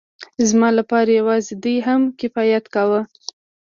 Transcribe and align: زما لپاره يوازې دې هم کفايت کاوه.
زما 0.49 0.69
لپاره 0.79 1.11
يوازې 1.19 1.53
دې 1.63 1.75
هم 1.87 2.01
کفايت 2.19 2.65
کاوه. 2.73 3.01